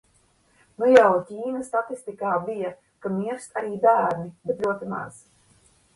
Nu 0.83 0.87
jau 0.93 1.09
Ķīnas 1.27 1.69
statistikā 1.73 2.33
bija, 2.47 2.73
ka 3.05 3.11
mirst 3.19 3.61
arī 3.63 3.73
bērni, 3.87 4.27
bet 4.51 4.65
ļoti 4.69 4.91
maz. 4.97 5.21